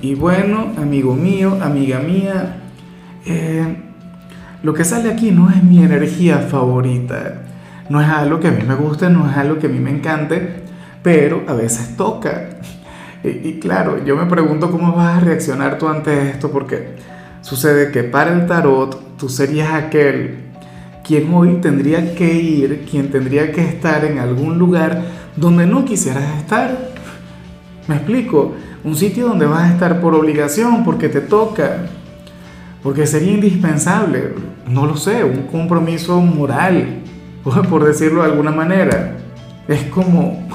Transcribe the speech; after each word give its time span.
Y 0.00 0.14
bueno, 0.14 0.72
amigo 0.76 1.14
mío, 1.14 1.58
amiga 1.60 1.98
mía, 1.98 2.60
eh, 3.26 3.76
lo 4.62 4.72
que 4.72 4.84
sale 4.84 5.10
aquí 5.10 5.32
no 5.32 5.50
es 5.50 5.62
mi 5.62 5.82
energía 5.82 6.38
favorita. 6.38 7.42
No 7.88 8.00
es 8.00 8.08
algo 8.08 8.38
que 8.38 8.48
a 8.48 8.52
mí 8.52 8.62
me 8.66 8.74
guste, 8.76 9.10
no 9.10 9.28
es 9.28 9.36
algo 9.36 9.58
que 9.58 9.66
a 9.66 9.70
mí 9.70 9.80
me 9.80 9.90
encante, 9.90 10.62
pero 11.02 11.42
a 11.48 11.54
veces 11.54 11.96
toca. 11.96 12.50
Y, 13.24 13.58
claro, 13.58 14.04
yo 14.04 14.16
me 14.16 14.26
pregunto 14.26 14.70
cómo 14.70 14.92
vas 14.92 15.16
a 15.16 15.20
reaccionar 15.20 15.78
tú 15.78 15.88
ante 15.88 16.30
esto, 16.30 16.52
porque 16.52 16.96
sucede 17.40 17.90
que 17.90 18.04
para 18.04 18.32
el 18.32 18.46
tarot 18.46 19.16
tú 19.16 19.28
serías 19.28 19.72
aquel 19.72 20.44
quien 21.04 21.32
hoy 21.34 21.54
tendría 21.60 22.14
que 22.14 22.34
ir, 22.34 22.86
quien 22.88 23.10
tendría 23.10 23.50
que 23.50 23.64
estar 23.64 24.04
en 24.04 24.18
algún 24.18 24.58
lugar 24.58 25.02
donde 25.34 25.66
no 25.66 25.84
quisieras 25.84 26.38
estar. 26.38 26.76
¿Me 27.88 27.96
explico? 27.96 28.54
Un 28.88 28.96
sitio 28.96 29.28
donde 29.28 29.44
vas 29.44 29.64
a 29.64 29.72
estar 29.72 30.00
por 30.00 30.14
obligación, 30.14 30.82
porque 30.82 31.10
te 31.10 31.20
toca, 31.20 31.86
porque 32.82 33.06
sería 33.06 33.32
indispensable, 33.32 34.32
no 34.66 34.86
lo 34.86 34.96
sé, 34.96 35.24
un 35.24 35.42
compromiso 35.42 36.20
moral, 36.20 37.00
por 37.70 37.84
decirlo 37.84 38.22
de 38.22 38.30
alguna 38.30 38.50
manera. 38.50 39.18
Es 39.68 39.84
como, 39.84 40.48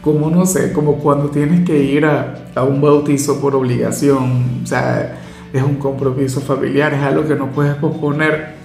como 0.00 0.30
no 0.30 0.46
sé, 0.46 0.72
como 0.72 0.98
cuando 0.98 1.30
tienes 1.30 1.64
que 1.66 1.82
ir 1.82 2.06
a, 2.06 2.36
a 2.54 2.62
un 2.62 2.80
bautizo 2.80 3.40
por 3.40 3.56
obligación, 3.56 4.60
o 4.62 4.66
sea, 4.66 5.18
es 5.52 5.62
un 5.62 5.76
compromiso 5.76 6.40
familiar, 6.40 6.94
es 6.94 7.02
algo 7.02 7.26
que 7.26 7.34
no 7.34 7.50
puedes 7.50 7.74
posponer. 7.74 8.62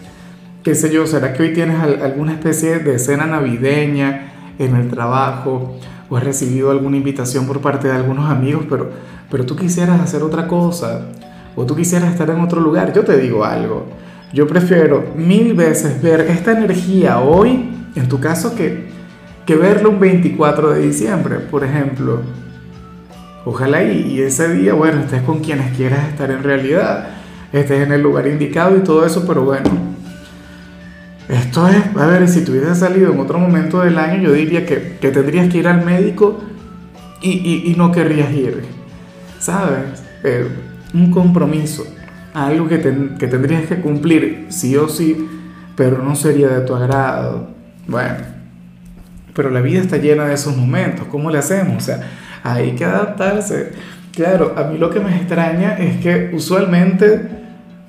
¿Qué 0.63 0.75
sé 0.75 0.91
yo? 0.91 1.07
¿Será 1.07 1.33
que 1.33 1.41
hoy 1.43 1.53
tienes 1.53 1.79
alguna 1.79 2.33
especie 2.33 2.79
de 2.79 2.99
cena 2.99 3.25
navideña 3.25 4.31
en 4.59 4.75
el 4.75 4.89
trabajo? 4.89 5.79
O 6.09 6.17
has 6.17 6.23
recibido 6.23 6.71
alguna 6.71 6.97
invitación 6.97 7.45
por 7.45 7.61
parte 7.61 7.87
de 7.87 7.93
algunos 7.93 8.29
amigos, 8.29 8.65
pero, 8.69 8.89
pero 9.29 9.45
tú 9.45 9.55
quisieras 9.55 9.99
hacer 9.99 10.23
otra 10.23 10.47
cosa, 10.47 11.07
o 11.55 11.65
tú 11.65 11.75
quisieras 11.75 12.11
estar 12.11 12.29
en 12.29 12.39
otro 12.39 12.61
lugar, 12.61 12.93
yo 12.93 13.03
te 13.03 13.17
digo 13.17 13.43
algo. 13.43 13.87
Yo 14.33 14.47
prefiero 14.47 15.13
mil 15.15 15.53
veces 15.53 16.01
ver 16.01 16.21
esta 16.21 16.51
energía 16.51 17.19
hoy, 17.19 17.69
en 17.95 18.07
tu 18.07 18.19
caso, 18.19 18.55
que, 18.55 18.87
que 19.45 19.55
verlo 19.55 19.89
un 19.89 19.99
24 19.99 20.71
de 20.71 20.81
diciembre, 20.81 21.37
por 21.39 21.63
ejemplo. 21.63 22.21
Ojalá 23.45 23.83
y, 23.83 24.01
y 24.01 24.21
ese 24.21 24.53
día, 24.53 24.73
bueno, 24.73 24.99
estés 24.99 25.21
con 25.21 25.39
quienes 25.39 25.75
quieras 25.75 26.07
estar 26.09 26.29
en 26.29 26.43
realidad, 26.43 27.07
estés 27.53 27.85
en 27.85 27.93
el 27.93 28.01
lugar 28.01 28.27
indicado 28.27 28.75
y 28.77 28.81
todo 28.81 29.05
eso, 29.05 29.25
pero 29.25 29.43
bueno, 29.43 29.69
esto 31.29 31.67
es, 31.67 31.83
a 31.95 32.05
ver, 32.07 32.27
si 32.29 32.45
tuviese 32.45 32.73
salido 32.75 33.11
en 33.11 33.19
otro 33.19 33.37
momento 33.37 33.81
del 33.81 33.97
año, 33.97 34.21
yo 34.21 34.33
diría 34.33 34.65
que, 34.65 34.97
que 35.01 35.11
tendrías 35.11 35.49
que 35.49 35.57
ir 35.57 35.67
al 35.67 35.83
médico 35.83 36.39
y, 37.21 37.69
y, 37.69 37.75
no 37.75 37.91
querrías 37.91 38.31
ir. 38.31 38.63
¿Sabes? 39.39 40.03
Eh, 40.23 40.47
un 40.93 41.11
compromiso, 41.11 41.85
algo 42.33 42.67
que, 42.67 42.79
que 43.19 43.27
tendrías 43.27 43.65
que 43.65 43.81
cumplir 43.81 44.47
sí 44.49 44.75
o 44.77 44.87
sí, 44.87 45.27
pero 45.75 46.01
no 46.01 46.15
sería 46.15 46.47
de 46.47 46.61
tu 46.61 46.73
agrado. 46.75 47.49
Bueno, 47.87 48.17
pero 49.33 49.49
la 49.49 49.61
vida 49.61 49.81
está 49.81 49.97
llena 49.97 50.25
de 50.25 50.33
esos 50.33 50.55
momentos. 50.55 51.07
¿Cómo 51.07 51.29
le 51.29 51.39
hacemos? 51.39 51.77
O 51.77 51.85
sea, 51.85 51.99
hay 52.43 52.71
que 52.71 52.85
adaptarse. 52.85 53.73
Claro, 54.13 54.55
a 54.57 54.63
mí 54.63 54.77
lo 54.77 54.89
que 54.89 54.99
me 54.99 55.15
extraña 55.15 55.77
es 55.77 55.97
que 55.97 56.31
usualmente 56.33 57.46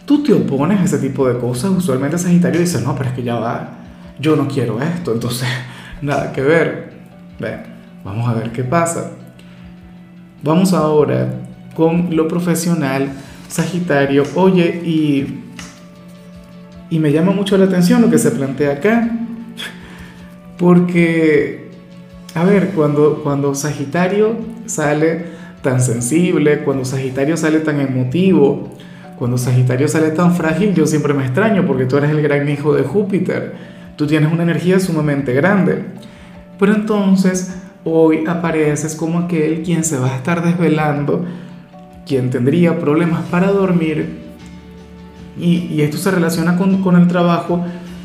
tú 0.09 0.23
te 0.23 0.33
opones 0.33 0.81
a 0.81 0.85
ese 0.85 0.97
tipo 0.97 1.29
de 1.29 1.39
cosas, 1.39 1.71
usualmente 1.71 2.17
Sagitario 2.17 2.59
dice, 2.59 2.81
no, 2.81 2.97
pero 2.97 3.11
es 3.11 3.15
que 3.15 3.23
ya 3.23 3.35
va, 3.35 3.75
yo 4.19 4.37
no 4.37 4.49
quiero 4.49 4.81
esto, 4.81 5.13
entonces 5.13 5.47
nada 6.03 6.33
que 6.33 6.41
ver. 6.41 6.93
Ven, 7.39 7.63
vamos 8.03 8.27
a 8.27 8.33
ver 8.33 8.51
qué 8.51 8.65
pasa. 8.65 9.11
Vamos 10.43 10.73
ahora 10.73 11.29
con 11.77 12.17
lo 12.17 12.27
profesional, 12.27 13.13
Sagitario. 13.49 14.23
Oye, 14.35 14.81
y, 14.83 15.43
y 16.89 16.99
me 16.99 17.13
llama 17.13 17.33
mucho 17.33 17.59
la 17.59 17.67
atención 17.67 18.01
lo 18.01 18.09
que 18.09 18.17
se 18.17 18.31
plantea 18.31 18.73
acá, 18.73 19.11
porque, 20.59 21.71
a 22.35 22.45
ver, 22.45 22.71
cuando, 22.71 23.21
cuando 23.23 23.55
Sagitario 23.55 24.37
sale 24.65 25.27
tan 25.61 25.83
sensible, 25.83 26.61
cuando 26.61 26.87
Sagitario 26.87 27.37
sale 27.37 27.61
tan 27.61 27.79
emotivo, 27.79 28.71
cuando 29.19 29.37
Sagitario 29.37 29.89
sale 29.89 30.11
tan 30.11 30.35
frágil, 30.35 30.75
yo 30.75 30.87
siempre 30.87 31.13
me 31.13 31.25
extraño 31.25 31.67
porque 31.67 31.87
tú 31.87 31.97
eres 31.97 32.11
el 32.11 32.23
gran 32.23 32.49
hijo 32.49 32.73
de 32.75 32.85
Júpiter. 32.85 33.55
Tú 33.97 34.07
tienes 34.07 34.33
una 34.33 34.45
energía 34.45 34.79
sumamente 34.79 35.33
grande. 35.33 35.85
Pero 36.57 36.75
entonces 36.75 37.57
hoy 37.83 38.25
apareces 38.29 38.95
como 38.95 39.19
aquel 39.19 39.63
quien 39.63 39.83
se 39.83 39.99
va 39.99 40.13
a 40.13 40.17
estar 40.17 40.45
desvelando, 40.45 41.25
quien 42.07 42.31
tendría 42.31 42.79
problemas 42.79 43.23
para 43.25 43.51
dormir. 43.51 44.29
Y, 45.37 45.81
esto 45.83 45.99
se 45.99 46.11
relaciona 46.11 46.57
con, 46.57 46.83
con 46.83 46.97
el 46.97 47.09
trabajo, 47.09 47.65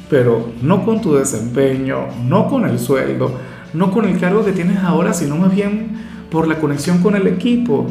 pero 0.09 0.49
no 0.61 0.83
con 0.83 1.01
tu 1.01 1.13
desempeño, 1.13 2.07
no 2.25 2.47
con 2.47 2.65
el 2.65 2.79
sueldo, 2.79 3.39
no 3.73 3.91
con 3.91 4.05
el 4.05 4.19
cargo 4.19 4.43
que 4.45 4.51
tienes 4.51 4.79
ahora, 4.79 5.13
sino 5.13 5.35
más 5.35 5.53
bien 5.53 5.91
por 6.31 6.47
la 6.47 6.59
conexión 6.59 6.99
con 6.99 7.15
el 7.15 7.27
equipo. 7.27 7.87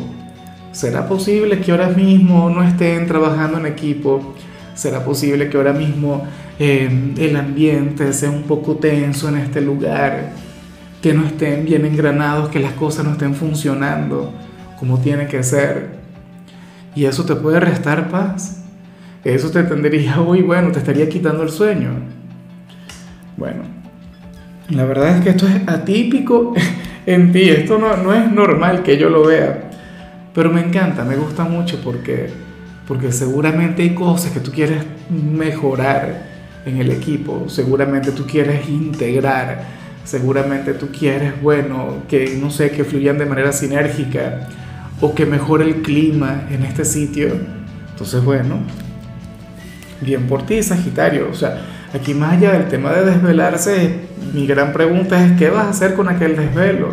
¿Será 0.72 1.06
posible 1.06 1.60
que 1.60 1.70
ahora 1.70 1.88
mismo 1.88 2.48
no 2.48 2.62
estén 2.62 3.06
trabajando 3.06 3.58
en 3.58 3.66
equipo? 3.66 4.34
¿Será 4.74 5.04
posible 5.04 5.50
que 5.50 5.58
ahora 5.58 5.74
mismo 5.74 6.26
eh, 6.58 7.12
el 7.18 7.36
ambiente 7.36 8.10
sea 8.14 8.30
un 8.30 8.44
poco 8.44 8.76
tenso 8.76 9.28
en 9.28 9.36
este 9.36 9.60
lugar? 9.60 10.32
Que 11.02 11.12
no 11.12 11.26
estén 11.26 11.66
bien 11.66 11.84
engranados, 11.84 12.48
que 12.48 12.58
las 12.58 12.72
cosas 12.72 13.04
no 13.04 13.12
estén 13.12 13.34
funcionando 13.34 14.32
como 14.78 14.98
tienen 14.98 15.28
que 15.28 15.42
ser. 15.42 15.90
Y 16.94 17.04
eso 17.04 17.24
te 17.24 17.34
puede 17.36 17.60
restar 17.60 18.08
paz. 18.08 18.62
Eso 19.24 19.50
te 19.50 19.62
tendría 19.64 20.20
hoy, 20.26 20.40
bueno, 20.40 20.72
te 20.72 20.78
estaría 20.78 21.06
quitando 21.06 21.42
el 21.42 21.50
sueño. 21.50 21.90
Bueno, 23.36 23.64
la 24.70 24.86
verdad 24.86 25.18
es 25.18 25.22
que 25.22 25.30
esto 25.30 25.46
es 25.46 25.68
atípico 25.68 26.54
en 27.06 27.30
ti. 27.30 27.50
Esto 27.50 27.76
no, 27.76 27.94
no 27.98 28.14
es 28.14 28.32
normal 28.32 28.82
que 28.82 28.96
yo 28.96 29.10
lo 29.10 29.26
vea. 29.26 29.68
Pero 30.34 30.50
me 30.50 30.60
encanta, 30.60 31.04
me 31.04 31.16
gusta 31.16 31.44
mucho 31.44 31.80
porque, 31.82 32.30
porque 32.88 33.12
seguramente 33.12 33.82
hay 33.82 33.94
cosas 33.94 34.32
que 34.32 34.40
tú 34.40 34.50
quieres 34.50 34.84
mejorar 35.10 36.30
en 36.64 36.78
el 36.78 36.90
equipo, 36.90 37.48
seguramente 37.48 38.12
tú 38.12 38.24
quieres 38.26 38.68
integrar, 38.68 39.64
seguramente 40.04 40.74
tú 40.74 40.88
quieres, 40.88 41.40
bueno, 41.42 42.04
que 42.08 42.38
no 42.40 42.50
sé, 42.50 42.70
que 42.70 42.84
fluyan 42.84 43.18
de 43.18 43.26
manera 43.26 43.52
sinérgica 43.52 44.48
o 45.00 45.14
que 45.14 45.26
mejore 45.26 45.64
el 45.64 45.82
clima 45.82 46.44
en 46.50 46.62
este 46.62 46.84
sitio. 46.84 47.28
Entonces, 47.90 48.24
bueno, 48.24 48.60
bien 50.00 50.26
por 50.26 50.46
ti, 50.46 50.62
Sagitario. 50.62 51.28
O 51.30 51.34
sea, 51.34 51.60
aquí 51.92 52.14
más 52.14 52.34
allá 52.34 52.52
del 52.52 52.68
tema 52.68 52.92
de 52.92 53.04
desvelarse, 53.04 53.96
mi 54.32 54.46
gran 54.46 54.72
pregunta 54.72 55.24
es, 55.24 55.32
¿qué 55.32 55.50
vas 55.50 55.66
a 55.66 55.70
hacer 55.70 55.94
con 55.94 56.08
aquel 56.08 56.36
desvelo? 56.36 56.90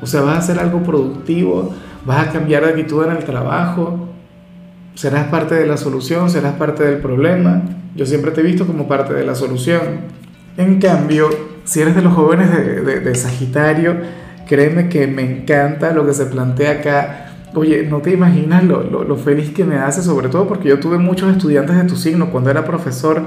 O 0.00 0.06
sea, 0.06 0.22
¿vas 0.22 0.36
a 0.36 0.38
hacer 0.38 0.58
algo 0.58 0.82
productivo? 0.82 1.74
¿Vas 2.04 2.28
a 2.28 2.32
cambiar 2.32 2.62
de 2.64 2.70
actitud 2.70 3.04
en 3.04 3.12
el 3.12 3.24
trabajo? 3.24 4.08
¿Serás 4.94 5.28
parte 5.28 5.54
de 5.54 5.66
la 5.66 5.76
solución? 5.76 6.30
¿Serás 6.30 6.54
parte 6.54 6.82
del 6.84 6.98
problema? 6.98 7.62
Yo 7.94 8.06
siempre 8.06 8.30
te 8.30 8.40
he 8.40 8.44
visto 8.44 8.66
como 8.66 8.88
parte 8.88 9.12
de 9.12 9.24
la 9.24 9.34
solución. 9.34 9.80
En 10.56 10.80
cambio, 10.80 11.28
si 11.64 11.80
eres 11.80 11.94
de 11.94 12.02
los 12.02 12.14
jóvenes 12.14 12.50
de, 12.50 13.14
Sagitario, 13.14 13.96
créeme 14.48 14.88
que 14.88 15.06
me 15.06 15.22
encanta 15.22 15.92
lo 15.92 16.06
que 16.06 16.14
se 16.14 16.26
plantea 16.26 16.72
acá. 16.72 17.26
Oye, 17.54 17.86
no 17.86 17.98
te 17.98 18.12
imaginas 18.12 18.64
lo, 18.64 18.82
lo, 18.82 19.16
feliz 19.16 19.50
que 19.50 19.64
me 19.64 19.76
hace, 19.76 20.02
sobre 20.02 20.28
todo 20.28 20.46
porque 20.48 20.68
yo 20.68 20.80
tuve 20.80 20.98
muchos 20.98 21.30
estudiantes 21.30 21.76
de 21.76 21.84
tu 21.84 21.96
signo 21.96 22.30
cuando 22.30 22.50
era 22.50 22.64
profesor. 22.64 23.22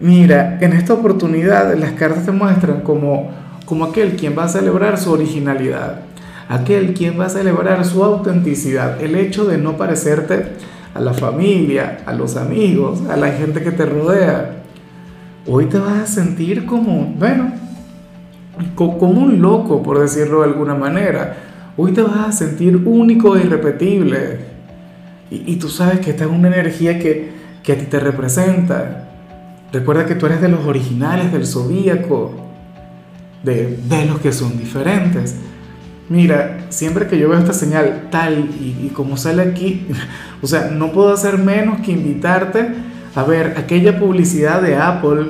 Mira, 0.00 0.58
en 0.60 0.72
esta 0.72 0.94
oportunidad 0.94 1.74
las 1.76 1.92
cartas 1.92 2.24
te 2.24 2.32
muestran 2.32 2.80
como, 2.80 3.30
como 3.66 3.84
aquel 3.84 4.16
quien 4.16 4.38
va 4.38 4.44
a 4.44 4.48
celebrar 4.48 4.96
su 4.98 5.12
originalidad 5.12 6.07
aquel 6.48 6.94
quien 6.94 7.20
va 7.20 7.26
a 7.26 7.30
celebrar 7.30 7.84
su 7.84 8.02
autenticidad, 8.02 9.02
el 9.02 9.14
hecho 9.14 9.44
de 9.44 9.58
no 9.58 9.76
parecerte 9.76 10.52
a 10.94 11.00
la 11.00 11.12
familia, 11.12 11.98
a 12.06 12.14
los 12.14 12.36
amigos, 12.36 13.02
a 13.08 13.16
la 13.16 13.28
gente 13.32 13.62
que 13.62 13.70
te 13.70 13.84
rodea. 13.84 14.62
Hoy 15.46 15.66
te 15.66 15.78
vas 15.78 16.02
a 16.02 16.06
sentir 16.06 16.66
como, 16.66 17.14
bueno, 17.18 17.52
como 18.74 19.20
un 19.20 19.40
loco, 19.40 19.82
por 19.82 19.98
decirlo 19.98 20.40
de 20.40 20.46
alguna 20.46 20.74
manera. 20.74 21.36
Hoy 21.76 21.92
te 21.92 22.02
vas 22.02 22.28
a 22.28 22.32
sentir 22.32 22.76
único 22.76 23.36
e 23.36 23.44
irrepetible. 23.44 24.58
Y, 25.30 25.56
tú 25.56 25.68
sabes 25.68 26.00
que 26.00 26.10
esta 26.10 26.24
es 26.24 26.30
una 26.30 26.48
energía 26.48 26.98
que, 26.98 27.30
que 27.62 27.72
a 27.72 27.78
ti 27.78 27.84
te 27.84 28.00
representa. 28.00 29.08
Recuerda 29.72 30.06
que 30.06 30.14
tú 30.14 30.24
eres 30.24 30.40
de 30.40 30.48
los 30.48 30.64
originales 30.64 31.30
del 31.30 31.46
zodíaco, 31.46 32.32
de, 33.42 33.76
de 33.76 34.06
los 34.06 34.20
que 34.20 34.32
son 34.32 34.58
diferentes. 34.58 35.36
Mira, 36.08 36.66
siempre 36.70 37.06
que 37.06 37.18
yo 37.18 37.28
veo 37.28 37.38
esta 37.38 37.52
señal 37.52 38.08
tal 38.10 38.48
y, 38.60 38.90
como 38.94 39.16
sale 39.16 39.42
aquí, 39.42 39.86
o 40.42 40.46
sea, 40.46 40.70
no 40.70 40.90
puedo 40.92 41.12
hacer 41.12 41.38
menos 41.38 41.80
que 41.80 41.92
invitarte 41.92 42.68
a 43.14 43.22
ver 43.24 43.54
aquella 43.58 43.98
publicidad 43.98 44.62
de 44.62 44.76
Apple 44.76 45.26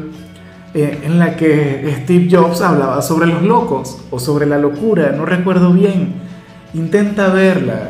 eh, 0.74 1.00
en 1.02 1.18
la 1.18 1.36
que 1.36 1.96
Steve 2.02 2.28
Jobs 2.30 2.60
hablaba 2.60 3.02
sobre 3.02 3.26
los 3.26 3.42
locos 3.42 3.98
o 4.10 4.20
sobre 4.20 4.46
la 4.46 4.58
locura, 4.58 5.12
no 5.16 5.24
recuerdo 5.24 5.72
bien. 5.72 6.28
Intenta 6.74 7.28
verla. 7.28 7.88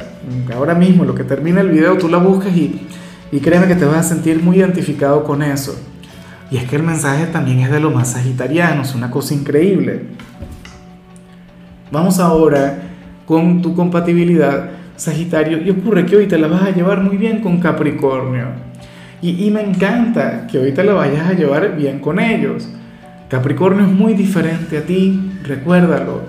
Ahora 0.54 0.74
mismo, 0.74 1.04
lo 1.04 1.14
que 1.14 1.24
termina 1.24 1.60
el 1.60 1.70
video, 1.70 1.98
tú 1.98 2.08
la 2.08 2.18
buscas 2.18 2.56
y, 2.56 2.86
y 3.32 3.40
créeme 3.40 3.66
que 3.66 3.74
te 3.74 3.84
vas 3.84 4.06
a 4.06 4.08
sentir 4.08 4.42
muy 4.42 4.58
identificado 4.58 5.24
con 5.24 5.42
eso. 5.42 5.78
Y 6.50 6.56
es 6.56 6.64
que 6.64 6.76
el 6.76 6.82
mensaje 6.82 7.26
también 7.26 7.60
es 7.60 7.70
de 7.70 7.80
lo 7.80 7.90
más 7.90 8.12
sagitariano, 8.12 8.82
es 8.82 8.94
una 8.94 9.10
cosa 9.10 9.34
increíble. 9.34 10.06
Vamos 11.90 12.18
ahora 12.18 12.82
con 13.24 13.62
tu 13.62 13.74
compatibilidad 13.74 14.70
Sagitario 14.96 15.62
y 15.62 15.70
ocurre 15.70 16.04
que 16.04 16.16
hoy 16.16 16.26
te 16.26 16.36
la 16.36 16.48
vas 16.48 16.62
a 16.64 16.70
llevar 16.70 17.00
muy 17.02 17.16
bien 17.16 17.40
con 17.40 17.60
Capricornio. 17.60 18.46
Y, 19.22 19.46
y, 19.46 19.50
me 19.50 19.62
encanta 19.62 20.46
que 20.46 20.58
hoy 20.58 20.72
te 20.72 20.82
la 20.84 20.92
vayas 20.92 21.26
a 21.26 21.32
llevar 21.32 21.76
bien 21.76 22.00
con 22.00 22.18
ellos. 22.18 22.68
Capricornio 23.28 23.86
es 23.86 23.92
muy 23.92 24.14
diferente 24.14 24.78
a 24.78 24.82
ti, 24.82 25.32
recuérdalo. 25.44 26.22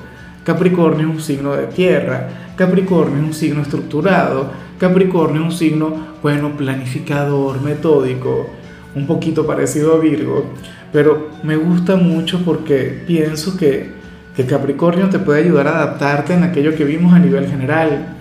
Capricornio 0.44 1.08
es 1.10 1.16
un 1.16 1.22
signo 1.22 1.56
de 1.56 1.68
tierra, 1.68 2.28
Capricornio 2.56 3.20
es 3.20 3.28
un 3.28 3.34
signo 3.34 3.62
estructurado, 3.64 4.52
Capricornio 4.78 5.42
es 5.42 5.48
un 5.48 5.52
signo, 5.52 5.94
bueno, 6.22 6.52
planificador, 6.52 7.62
metódico, 7.62 8.50
un 8.96 9.08
poquito 9.08 9.46
parecido 9.46 9.96
a 9.96 10.00
Virgo, 10.00 10.46
pero 10.94 11.30
me 11.44 11.56
gusta 11.56 11.96
mucho 11.96 12.44
porque 12.46 13.04
pienso 13.06 13.58
que 13.58 13.99
Capricornio 14.46 15.10
te 15.10 15.20
puede 15.20 15.44
ayudar 15.44 15.68
a 15.68 15.76
adaptarte 15.76 16.34
en 16.34 16.44
aquello 16.44 16.76
que 16.76 16.86
vimos 16.86 17.14
a 17.14 17.20
nivel 17.20 17.48
general. 17.48 18.16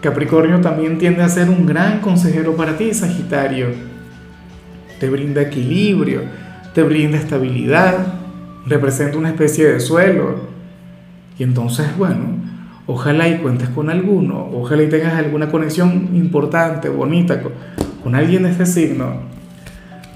Capricornio 0.00 0.60
también 0.60 0.98
tiende 0.98 1.22
a 1.22 1.28
ser 1.28 1.48
un 1.48 1.64
gran 1.64 2.00
consejero 2.00 2.56
para 2.56 2.76
ti, 2.76 2.92
Sagitario. 2.92 3.68
Te 5.00 5.08
brinda 5.08 5.40
equilibrio, 5.40 6.22
te 6.74 6.82
brinda 6.82 7.16
estabilidad, 7.16 8.06
representa 8.66 9.16
una 9.16 9.30
especie 9.30 9.66
de 9.66 9.80
suelo. 9.80 10.40
Y 11.38 11.42
entonces, 11.42 11.86
bueno, 11.96 12.36
ojalá 12.86 13.28
y 13.28 13.38
cuentes 13.38 13.70
con 13.70 13.88
alguno, 13.90 14.50
ojalá 14.52 14.82
y 14.82 14.88
tengas 14.88 15.14
alguna 15.14 15.48
conexión 15.48 16.10
importante, 16.14 16.88
bonita, 16.90 17.40
con, 18.02 18.14
alguien 18.14 18.42
de 18.42 18.50
este 18.50 18.66
signo. 18.66 19.22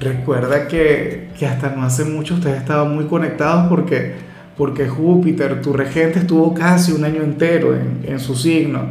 Recuerda 0.00 0.68
que, 0.68 1.30
que 1.38 1.46
hasta 1.46 1.74
no 1.74 1.82
hace 1.82 2.04
mucho 2.04 2.34
ustedes 2.34 2.58
estaban 2.58 2.94
muy 2.94 3.06
conectados 3.06 3.68
porque 3.68 4.27
porque 4.58 4.88
Júpiter, 4.88 5.62
tu 5.62 5.72
regente, 5.72 6.18
estuvo 6.18 6.52
casi 6.52 6.90
un 6.90 7.04
año 7.04 7.22
entero 7.22 7.76
en, 7.76 8.18
su 8.18 8.34
signo. 8.34 8.90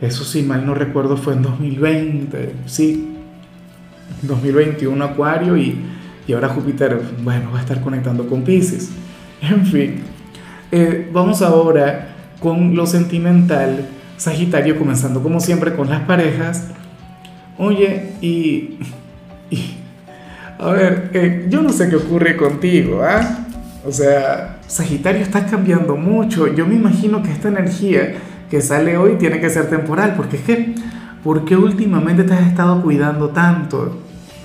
Eso 0.00 0.24
sí, 0.24 0.42
mal 0.42 0.66
no 0.66 0.74
recuerdo, 0.74 1.16
fue 1.16 1.34
en 1.34 1.42
2020, 1.42 2.54
sí, 2.66 3.16
2021 4.22 5.04
Acuario 5.04 5.56
y, 5.56 5.78
y 6.26 6.32
ahora 6.32 6.48
Júpiter, 6.48 7.00
bueno, 7.22 7.52
va 7.52 7.58
a 7.58 7.60
estar 7.60 7.80
conectando 7.80 8.26
con 8.26 8.42
Pisces. 8.42 8.90
En 9.42 9.64
fin, 9.64 10.00
eh, 10.72 11.08
vamos 11.12 11.40
ahora 11.40 12.16
con 12.40 12.74
lo 12.74 12.84
sentimental, 12.84 13.86
Sagitario, 14.16 14.76
comenzando 14.76 15.22
como 15.22 15.38
siempre 15.38 15.76
con 15.76 15.88
las 15.88 16.00
parejas. 16.00 16.66
Oye, 17.58 18.14
y, 18.20 18.76
a 20.58 20.70
ver, 20.72 21.10
eh, 21.14 21.46
yo 21.48 21.62
no 21.62 21.72
sé 21.72 21.88
qué 21.88 21.96
ocurre 21.96 22.36
contigo, 22.36 23.02
¿ah? 23.02 23.46
O 23.86 23.92
sea, 23.92 24.59
Sagitario 24.70 25.20
está 25.22 25.46
cambiando 25.46 25.96
mucho. 25.96 26.46
Yo 26.46 26.64
me 26.64 26.76
imagino 26.76 27.24
que 27.24 27.32
esta 27.32 27.48
energía 27.48 28.14
que 28.48 28.62
sale 28.62 28.96
hoy 28.96 29.16
tiene 29.16 29.40
que 29.40 29.50
ser 29.50 29.68
temporal, 29.68 30.14
porque 30.16 30.36
es 30.36 30.42
que, 30.44 30.76
¿por 31.24 31.44
últimamente 31.56 32.22
te 32.22 32.34
has 32.34 32.46
estado 32.46 32.80
cuidando 32.80 33.30
tanto? 33.30 33.98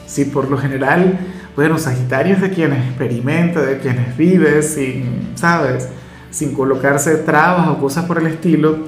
Si 0.08 0.26
por 0.26 0.50
lo 0.50 0.58
general, 0.58 1.20
bueno, 1.56 1.78
Sagitario 1.78 2.34
es 2.34 2.42
de 2.42 2.50
quienes 2.50 2.88
experimenta, 2.88 3.62
de 3.62 3.78
quienes 3.78 4.18
vive 4.18 4.64
sin, 4.64 5.34
¿sabes? 5.36 5.90
Sin 6.32 6.56
colocarse 6.56 7.18
trabas 7.18 7.68
o 7.68 7.78
cosas 7.78 8.06
por 8.06 8.18
el 8.18 8.26
estilo. 8.26 8.80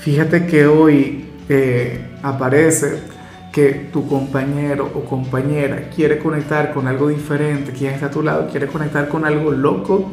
Fíjate 0.00 0.46
que 0.46 0.66
hoy 0.66 1.26
eh, 1.48 2.08
aparece 2.24 3.02
que 3.52 3.88
tu 3.92 4.08
compañero 4.08 4.90
o 4.92 5.04
compañera 5.04 5.90
quiere 5.94 6.18
conectar 6.18 6.74
con 6.74 6.88
algo 6.88 7.06
diferente, 7.06 7.70
quien 7.70 7.94
está 7.94 8.06
a 8.06 8.10
tu 8.10 8.22
lado 8.22 8.48
quiere 8.50 8.66
conectar 8.66 9.08
con 9.08 9.24
algo 9.24 9.52
loco, 9.52 10.10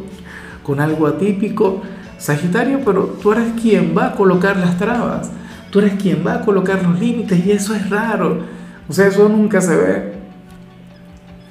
con 0.63 0.79
algo 0.79 1.07
atípico, 1.07 1.81
Sagitario, 2.17 2.79
pero 2.85 3.17
tú 3.21 3.33
eres 3.33 3.53
quien 3.61 3.93
va 3.97 4.07
a 4.07 4.15
colocar 4.15 4.55
las 4.57 4.77
trabas, 4.77 5.29
tú 5.69 5.79
eres 5.79 5.93
quien 6.01 6.25
va 6.25 6.35
a 6.35 6.41
colocar 6.41 6.81
los 6.81 6.99
límites 6.99 7.45
y 7.45 7.51
eso 7.51 7.75
es 7.75 7.89
raro, 7.89 8.39
o 8.87 8.93
sea, 8.93 9.07
eso 9.07 9.27
nunca 9.27 9.59
se 9.59 9.75
ve. 9.75 10.13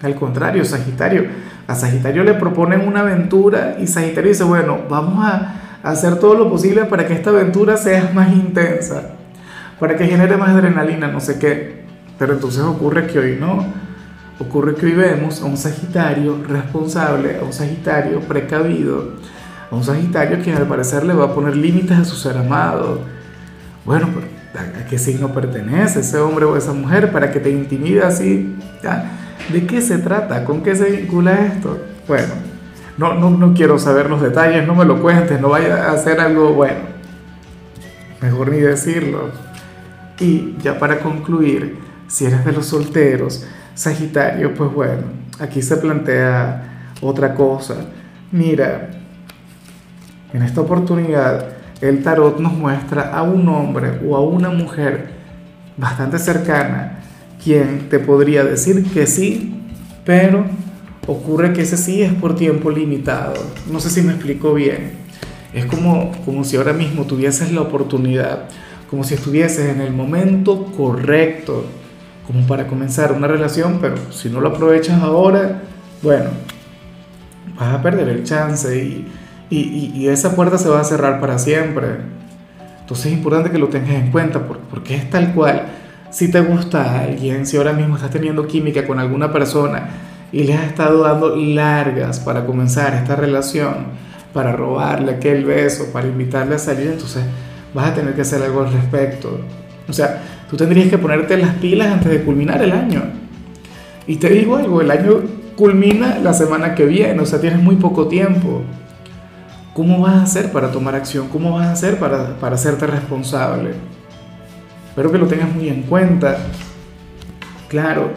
Al 0.02 0.14
contrario, 0.14 0.64
Sagitario, 0.64 1.26
a 1.66 1.74
Sagitario 1.74 2.24
le 2.24 2.34
proponen 2.34 2.88
una 2.88 3.00
aventura 3.00 3.76
y 3.80 3.86
Sagitario 3.86 4.30
dice, 4.30 4.44
bueno, 4.44 4.80
vamos 4.88 5.24
a 5.24 5.54
hacer 5.82 6.16
todo 6.16 6.34
lo 6.34 6.50
posible 6.50 6.84
para 6.84 7.06
que 7.06 7.14
esta 7.14 7.30
aventura 7.30 7.76
sea 7.76 8.10
más 8.14 8.32
intensa, 8.32 9.10
para 9.78 9.96
que 9.96 10.06
genere 10.06 10.36
más 10.36 10.50
adrenalina, 10.50 11.08
no 11.08 11.20
sé 11.20 11.38
qué. 11.38 11.82
Pero 12.18 12.34
entonces 12.34 12.62
ocurre 12.62 13.06
que 13.06 13.18
hoy 13.18 13.36
no. 13.38 13.64
Ocurre 14.38 14.74
que 14.74 14.86
hoy 14.86 14.92
vemos 14.92 15.42
a 15.42 15.44
un 15.44 15.56
Sagitario 15.56 16.42
responsable, 16.48 17.38
a 17.38 17.44
un 17.44 17.52
Sagitario 17.52 18.20
precavido, 18.20 19.12
a 19.70 19.74
un 19.74 19.84
Sagitario 19.84 20.42
que 20.42 20.52
al 20.52 20.66
parecer 20.66 21.04
le 21.04 21.14
va 21.14 21.26
a 21.26 21.34
poner 21.34 21.56
límites 21.56 21.98
a 21.98 22.04
su 22.04 22.16
ser 22.16 22.36
amado. 22.38 23.00
Bueno, 23.84 24.08
¿a 24.54 24.86
qué 24.86 24.98
signo 24.98 25.32
pertenece 25.32 26.00
ese 26.00 26.18
hombre 26.18 26.44
o 26.44 26.56
esa 26.56 26.72
mujer 26.72 27.12
para 27.12 27.30
que 27.30 27.40
te 27.40 27.50
intimide 27.50 28.02
así? 28.02 28.56
¿De 29.52 29.66
qué 29.66 29.80
se 29.80 29.98
trata? 29.98 30.44
¿Con 30.44 30.62
qué 30.62 30.74
se 30.74 30.90
vincula 30.90 31.46
esto? 31.46 31.78
Bueno, 32.08 32.34
no, 32.96 33.14
no, 33.14 33.30
no 33.30 33.54
quiero 33.54 33.78
saber 33.78 34.08
los 34.08 34.22
detalles, 34.22 34.66
no 34.66 34.74
me 34.74 34.84
lo 34.84 35.00
cuentes, 35.00 35.40
no 35.40 35.50
vaya 35.50 35.88
a 35.88 35.92
hacer 35.92 36.20
algo 36.20 36.52
bueno. 36.52 36.80
Mejor 38.20 38.50
ni 38.50 38.58
decirlo. 38.58 39.30
Y 40.20 40.56
ya 40.62 40.78
para 40.78 41.00
concluir, 41.00 41.78
si 42.06 42.26
eres 42.26 42.44
de 42.44 42.52
los 42.52 42.66
solteros, 42.66 43.44
Sagitario, 43.74 44.54
pues 44.54 44.72
bueno, 44.72 45.02
aquí 45.38 45.62
se 45.62 45.76
plantea 45.76 46.90
otra 47.00 47.34
cosa. 47.34 47.76
Mira, 48.30 48.90
en 50.32 50.42
esta 50.42 50.60
oportunidad 50.60 51.48
el 51.80 52.02
tarot 52.02 52.38
nos 52.38 52.52
muestra 52.52 53.10
a 53.12 53.22
un 53.22 53.48
hombre 53.48 54.00
o 54.06 54.16
a 54.16 54.20
una 54.20 54.50
mujer 54.50 55.10
bastante 55.76 56.18
cercana 56.18 57.00
quien 57.42 57.88
te 57.88 57.98
podría 57.98 58.44
decir 58.44 58.84
que 58.92 59.06
sí, 59.06 59.54
pero 60.04 60.44
ocurre 61.06 61.52
que 61.52 61.62
ese 61.62 61.76
sí 61.76 62.02
es 62.02 62.12
por 62.12 62.36
tiempo 62.36 62.70
limitado. 62.70 63.34
No 63.70 63.80
sé 63.80 63.90
si 63.90 64.02
me 64.02 64.12
explico 64.12 64.54
bien. 64.54 64.92
Es 65.52 65.66
como, 65.66 66.12
como 66.24 66.44
si 66.44 66.56
ahora 66.56 66.72
mismo 66.72 67.04
tuvieses 67.04 67.52
la 67.52 67.62
oportunidad, 67.62 68.44
como 68.88 69.02
si 69.02 69.14
estuvieses 69.14 69.74
en 69.74 69.80
el 69.80 69.92
momento 69.92 70.66
correcto 70.76 71.64
como 72.26 72.46
para 72.46 72.66
comenzar 72.66 73.12
una 73.12 73.26
relación, 73.26 73.78
pero 73.80 73.96
si 74.10 74.28
no 74.28 74.40
lo 74.40 74.50
aprovechas 74.50 75.02
ahora, 75.02 75.62
bueno, 76.02 76.30
vas 77.58 77.74
a 77.74 77.82
perder 77.82 78.08
el 78.08 78.24
chance 78.24 78.76
y, 78.76 79.06
y, 79.50 79.92
y, 79.94 80.08
esa 80.08 80.34
puerta 80.34 80.58
se 80.58 80.68
va 80.68 80.80
a 80.80 80.84
cerrar 80.84 81.20
para 81.20 81.38
siempre. 81.38 81.88
Entonces 82.80 83.06
es 83.06 83.12
importante 83.12 83.50
que 83.50 83.58
lo 83.58 83.68
tengas 83.68 83.94
en 83.94 84.10
cuenta 84.10 84.40
porque 84.70 84.96
es 84.96 85.10
tal 85.10 85.34
cual. 85.34 85.66
Si 86.10 86.30
te 86.30 86.40
gusta 86.40 87.00
alguien, 87.00 87.46
si 87.46 87.56
ahora 87.56 87.72
mismo 87.72 87.96
estás 87.96 88.10
teniendo 88.10 88.46
química 88.46 88.86
con 88.86 88.98
alguna 88.98 89.32
persona 89.32 89.88
y 90.30 90.44
le 90.44 90.54
has 90.54 90.66
estado 90.66 91.02
dando 91.02 91.36
largas 91.36 92.20
para 92.20 92.44
comenzar 92.44 92.94
esta 92.94 93.16
relación, 93.16 93.86
para 94.32 94.52
robarle 94.52 95.12
aquel 95.12 95.44
beso, 95.44 95.92
para 95.92 96.08
invitarle 96.08 96.56
a 96.56 96.58
salir, 96.58 96.88
entonces 96.88 97.24
vas 97.74 97.90
a 97.90 97.94
tener 97.94 98.14
que 98.14 98.22
hacer 98.22 98.42
algo 98.42 98.60
al 98.60 98.72
respecto. 98.72 99.40
O 99.88 99.92
sea, 99.92 100.22
Tú 100.52 100.58
tendrías 100.58 100.90
que 100.90 100.98
ponerte 100.98 101.38
las 101.38 101.54
pilas 101.54 101.90
antes 101.90 102.12
de 102.12 102.22
culminar 102.24 102.60
el 102.62 102.72
año. 102.72 103.04
Y 104.06 104.16
te 104.16 104.28
digo 104.28 104.56
algo, 104.56 104.82
el 104.82 104.90
año 104.90 105.22
culmina 105.56 106.18
la 106.18 106.34
semana 106.34 106.74
que 106.74 106.84
viene, 106.84 107.18
o 107.20 107.24
sea, 107.24 107.40
tienes 107.40 107.58
muy 107.58 107.76
poco 107.76 108.06
tiempo. 108.06 108.60
¿Cómo 109.72 110.02
vas 110.02 110.12
a 110.12 110.22
hacer 110.24 110.52
para 110.52 110.70
tomar 110.70 110.94
acción? 110.94 111.28
¿Cómo 111.28 111.52
vas 111.52 111.68
a 111.68 111.72
hacer 111.72 111.98
para, 111.98 112.36
para 112.38 112.56
hacerte 112.56 112.86
responsable? 112.86 113.70
Espero 114.90 115.10
que 115.10 115.16
lo 115.16 115.26
tengas 115.26 115.54
muy 115.54 115.70
en 115.70 115.84
cuenta. 115.84 116.36
Claro, 117.68 118.10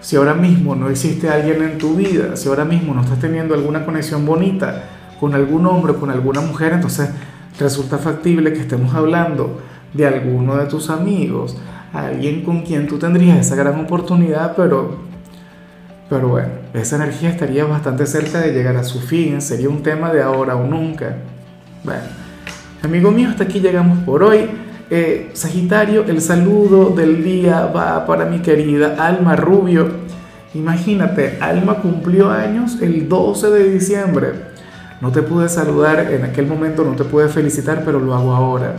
si 0.00 0.14
ahora 0.14 0.34
mismo 0.34 0.76
no 0.76 0.90
existe 0.90 1.28
alguien 1.28 1.60
en 1.60 1.78
tu 1.78 1.96
vida, 1.96 2.36
si 2.36 2.48
ahora 2.48 2.64
mismo 2.64 2.94
no 2.94 3.00
estás 3.00 3.18
teniendo 3.18 3.52
alguna 3.52 3.84
conexión 3.84 4.24
bonita 4.24 4.84
con 5.18 5.34
algún 5.34 5.66
hombre 5.66 5.90
o 5.90 5.96
con 5.98 6.08
alguna 6.08 6.40
mujer, 6.40 6.72
entonces 6.72 7.10
resulta 7.58 7.98
factible 7.98 8.52
que 8.52 8.60
estemos 8.60 8.94
hablando 8.94 9.58
de 9.92 10.06
alguno 10.06 10.56
de 10.56 10.66
tus 10.66 10.88
amigos, 10.88 11.56
alguien 11.92 12.42
con 12.42 12.62
quien 12.62 12.86
tú 12.86 12.98
tendrías 12.98 13.38
esa 13.38 13.56
gran 13.56 13.78
oportunidad, 13.80 14.54
pero, 14.56 14.98
pero 16.08 16.28
bueno, 16.28 16.48
esa 16.74 16.96
energía 16.96 17.30
estaría 17.30 17.64
bastante 17.64 18.06
cerca 18.06 18.40
de 18.40 18.52
llegar 18.52 18.76
a 18.76 18.84
su 18.84 19.00
fin, 19.00 19.40
sería 19.40 19.68
un 19.68 19.82
tema 19.82 20.12
de 20.12 20.22
ahora 20.22 20.56
o 20.56 20.66
nunca. 20.66 21.16
Bueno, 21.82 22.02
amigo 22.82 23.10
mío, 23.10 23.28
hasta 23.28 23.44
aquí 23.44 23.60
llegamos 23.60 23.98
por 24.00 24.22
hoy. 24.22 24.48
Eh, 24.92 25.30
Sagitario, 25.34 26.04
el 26.04 26.20
saludo 26.20 26.90
del 26.90 27.22
día 27.22 27.66
va 27.66 28.06
para 28.06 28.26
mi 28.26 28.40
querida 28.40 28.96
Alma 28.98 29.36
Rubio. 29.36 29.88
Imagínate, 30.52 31.38
Alma 31.40 31.76
cumplió 31.76 32.30
años 32.30 32.78
el 32.82 33.08
12 33.08 33.50
de 33.50 33.70
diciembre. 33.70 34.50
No 35.00 35.12
te 35.12 35.22
pude 35.22 35.48
saludar 35.48 36.12
en 36.12 36.24
aquel 36.24 36.46
momento, 36.46 36.84
no 36.84 36.96
te 36.96 37.04
pude 37.04 37.28
felicitar, 37.28 37.82
pero 37.84 38.00
lo 38.00 38.14
hago 38.14 38.32
ahora. 38.32 38.76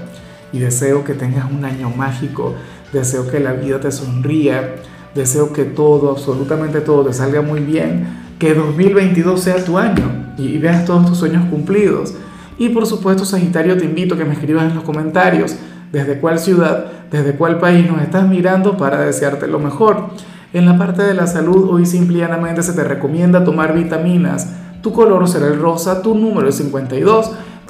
Y 0.52 0.60
deseo 0.60 1.04
que 1.06 1.14
tengas 1.14 1.50
un 1.50 1.64
año 1.64 1.90
mágico, 1.90 2.56
deseo 2.94 3.28
que 3.28 3.40
la 3.40 3.54
vida 3.54 3.80
te 3.80 3.92
sonría, 3.92 4.76
deseo 5.16 5.54
que 5.54 5.66
todo, 5.66 6.12
absolutamente 6.12 6.82
todo 6.82 7.06
te 7.06 7.14
salga 7.14 7.42
muy 7.42 7.62
bien, 7.62 8.08
que 8.40 8.54
2022 8.54 9.40
sea 9.40 9.64
tu 9.64 9.78
año 9.78 10.34
y 10.38 10.58
veas 10.58 10.86
todos 10.86 11.06
tus 11.06 11.18
sueños 11.18 11.46
cumplidos. 11.50 12.14
Y 12.58 12.70
por 12.70 12.86
supuesto, 12.86 13.26
Sagitario, 13.26 13.78
te 13.78 13.86
invito 13.86 14.16
a 14.16 14.18
que 14.18 14.26
me 14.26 14.34
escribas 14.34 14.70
en 14.70 14.76
los 14.76 14.84
comentarios 14.84 15.56
desde 15.92 16.20
cuál 16.20 16.40
ciudad, 16.40 16.86
desde 17.12 17.34
cuál 17.34 17.60
país 17.60 17.90
nos 17.90 18.02
estás 18.02 18.28
mirando 18.28 18.78
para 18.78 19.02
desearte 19.02 19.48
lo 19.48 19.60
mejor. 19.60 20.10
En 20.54 20.66
la 20.66 20.78
parte 20.78 21.04
de 21.04 21.14
la 21.14 21.28
salud, 21.28 21.70
hoy 21.70 21.86
simplemente 21.86 22.64
se 22.64 22.74
te 22.74 22.84
recomienda 22.84 23.44
tomar 23.44 23.74
vitaminas. 23.74 24.50
Tu 24.82 24.92
color 24.92 25.28
será 25.28 25.48
el 25.48 25.60
rosa, 25.60 26.02
tu 26.02 26.16
número 26.16 26.50
es 26.50 26.56
52. 26.56 27.32